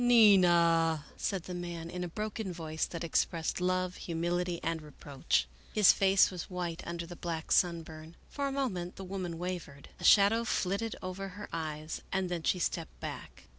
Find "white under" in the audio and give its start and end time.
6.49-7.05